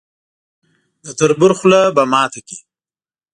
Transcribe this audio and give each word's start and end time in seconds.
د 1.03 1.07
تربور 1.17 1.51
خوله 1.59 1.81
به 1.95 2.03
ماته 2.11 2.39
کړي. 2.47 2.57